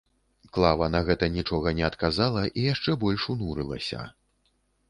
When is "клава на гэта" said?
0.55-1.29